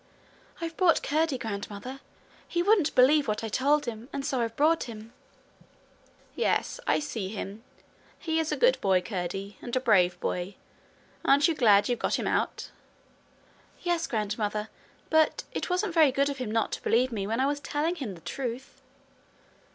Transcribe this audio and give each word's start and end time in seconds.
'I've 0.59 0.75
brought 0.77 1.03
Curdie, 1.03 1.37
grandmother. 1.37 1.99
He 2.47 2.63
wouldn't 2.63 2.95
believe 2.95 3.27
what 3.27 3.43
I 3.43 3.49
told 3.49 3.85
him 3.85 4.09
and 4.11 4.25
so 4.25 4.41
I've 4.41 4.55
brought 4.55 4.85
him.' 4.85 5.13
'Yes 6.33 6.79
I 6.87 6.97
see 6.99 7.29
him. 7.29 7.63
He 8.17 8.39
is 8.39 8.51
a 8.51 8.57
good 8.57 8.81
boy, 8.81 9.01
Curdie, 9.01 9.59
and 9.61 9.75
a 9.75 9.79
brave 9.79 10.19
boy. 10.19 10.55
Aren't 11.23 11.47
you 11.47 11.53
glad 11.53 11.87
you've 11.87 11.99
got 11.99 12.17
him 12.17 12.25
out?' 12.25 12.71
'Yes, 13.83 14.07
grandmother. 14.07 14.69
But 15.11 15.43
it 15.51 15.69
wasn't 15.69 15.93
very 15.93 16.11
good 16.11 16.31
of 16.31 16.39
him 16.39 16.49
not 16.49 16.71
to 16.71 16.81
believe 16.81 17.11
me 17.11 17.27
when 17.27 17.39
I 17.39 17.45
was 17.45 17.59
telling 17.59 17.97
him 17.97 18.15
the 18.15 18.21
truth.' 18.21 18.81